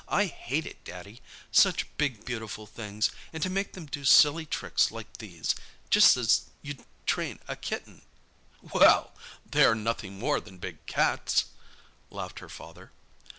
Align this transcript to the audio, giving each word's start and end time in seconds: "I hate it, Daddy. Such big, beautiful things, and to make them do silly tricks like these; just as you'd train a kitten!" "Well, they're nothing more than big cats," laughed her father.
"I 0.09 0.25
hate 0.25 0.65
it, 0.65 0.83
Daddy. 0.83 1.21
Such 1.51 1.85
big, 1.97 2.25
beautiful 2.25 2.65
things, 2.65 3.11
and 3.31 3.43
to 3.43 3.51
make 3.51 3.73
them 3.73 3.85
do 3.85 4.03
silly 4.03 4.47
tricks 4.47 4.89
like 4.89 5.17
these; 5.17 5.53
just 5.91 6.17
as 6.17 6.45
you'd 6.63 6.83
train 7.05 7.37
a 7.47 7.55
kitten!" 7.55 8.01
"Well, 8.63 9.13
they're 9.45 9.75
nothing 9.75 10.17
more 10.17 10.41
than 10.41 10.57
big 10.57 10.83
cats," 10.87 11.45
laughed 12.09 12.39
her 12.39 12.49
father. 12.49 12.89